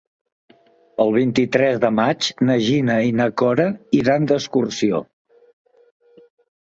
El 1.03 1.11
vint-i-tres 1.17 1.77
de 1.83 1.91
maig 1.99 2.29
na 2.49 2.57
Gina 2.69 2.95
i 3.09 3.13
na 3.21 3.29
Cora 3.43 3.67
iran 4.01 4.29
d'excursió. 4.33 5.03